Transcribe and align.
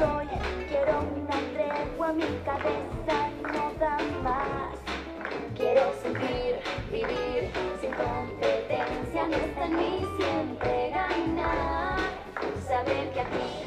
soy. 0.00 0.26
Quiero 0.68 1.00
una 1.00 1.36
tregua, 1.52 2.12
mi 2.12 2.30
cabeza 2.44 3.16
no 3.52 3.72
da 3.78 3.96
más. 4.22 4.74
Quiero 5.56 5.92
sentir, 6.02 6.56
vivir 6.90 7.50
sin 7.80 7.92
competencia, 7.92 9.26
no 9.28 9.36
está 9.36 9.64
en 9.66 9.76
mí 9.76 10.06
siempre 10.18 10.90
ganar. 10.90 11.98
Saber 12.66 13.10
que 13.12 13.20
aquí 13.20 13.59